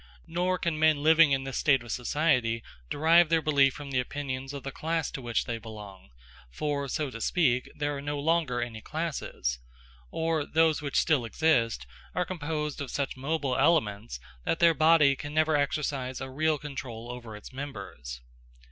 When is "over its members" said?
17.11-18.21